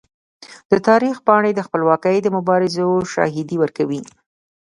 [0.71, 4.01] د تاریخ پاڼې د خپلواکۍ د مبارزو شاهدي ورکوي.